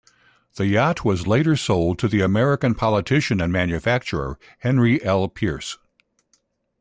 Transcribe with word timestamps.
The 0.55 0.65
yacht 0.65 1.05
was 1.05 1.27
later 1.27 1.55
sold 1.55 1.99
to 1.99 2.07
the 2.07 2.21
American 2.21 2.73
politician 2.73 3.39
and 3.39 3.53
manufacturer, 3.53 4.39
Henry 4.57 4.99
L. 5.03 5.27
Pierce. 5.27 5.77